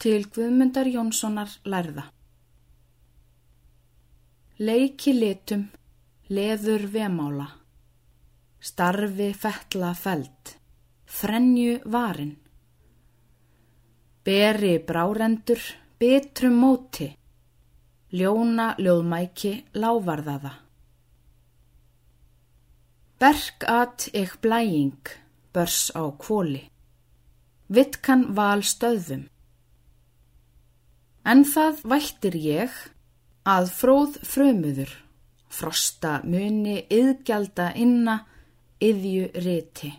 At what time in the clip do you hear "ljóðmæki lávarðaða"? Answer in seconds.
18.80-20.54